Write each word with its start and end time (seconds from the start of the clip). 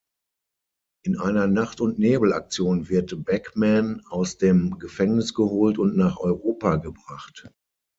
In 1.05 1.19
einer 1.19 1.45
Nacht-und-Nebel-Aktion 1.45 2.89
wird 2.89 3.23
Backman 3.23 4.01
aus 4.09 4.39
dem 4.39 4.79
Gefängnis 4.79 5.35
geholt 5.35 5.77
und 5.77 5.95
nach 5.95 6.17
Europa 6.17 6.77
gebracht. 6.77 7.51